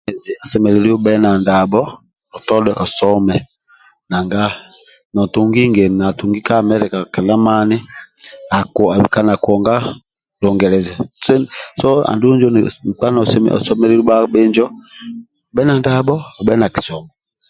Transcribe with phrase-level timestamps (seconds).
[0.43, 1.81] Osemelelu obhe na ndabho
[2.37, 3.35] otodhe osome
[4.09, 4.43] nanga
[5.13, 7.77] nontungi ngeni natugi ka America kedha mani
[8.57, 9.73] aku akubika nakuonga
[10.41, 10.95] lungeleza
[11.79, 12.49] so andulu injo
[12.89, 14.65] nkpa nosemelelu bha bhinjo
[15.51, 17.09] obhe na ndabho obhe na kisomo.